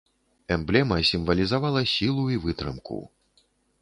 [0.55, 2.99] Эмблема сімвалізавала сілу і вытрымку.